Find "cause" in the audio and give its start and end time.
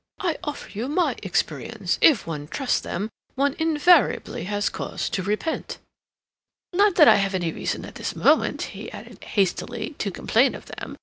4.67-5.07